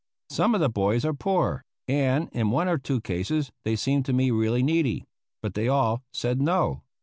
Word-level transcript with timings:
Some 0.31 0.55
of 0.55 0.61
the 0.61 0.67
boys 0.67 1.05
are 1.05 1.13
poor, 1.13 1.63
and 1.87 2.27
in 2.31 2.49
one 2.49 2.67
or 2.67 2.79
two 2.79 3.01
cases 3.01 3.51
they 3.65 3.75
seemed 3.75 4.03
to 4.05 4.13
me 4.13 4.31
really 4.31 4.63
needy, 4.63 5.05
but 5.43 5.53
they 5.53 5.67
all 5.67 6.01
said 6.11 6.41
no. 6.41 6.81